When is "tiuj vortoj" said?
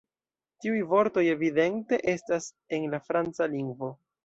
0.63-1.23